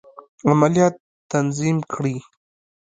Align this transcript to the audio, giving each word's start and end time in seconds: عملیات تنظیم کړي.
عملیات 0.51 0.95
تنظیم 1.31 1.77
کړي. 1.93 2.15